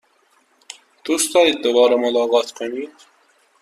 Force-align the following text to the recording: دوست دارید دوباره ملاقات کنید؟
دوست 1.03 1.35
دارید 1.35 1.61
دوباره 1.63 1.95
ملاقات 1.95 2.51
کنید؟ 2.51 2.91